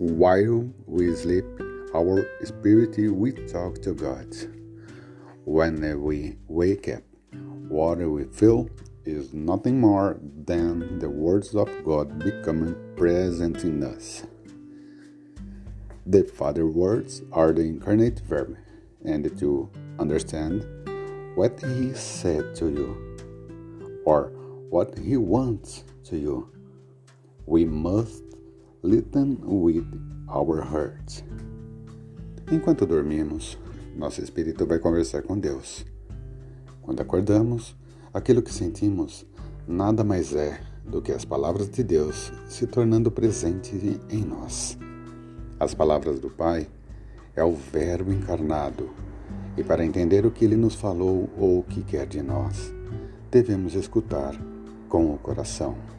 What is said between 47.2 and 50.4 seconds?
é o Verbo encarnado, e para entender o